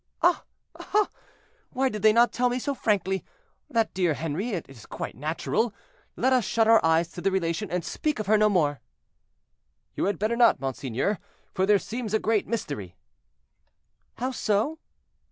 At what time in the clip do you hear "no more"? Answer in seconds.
8.35-8.81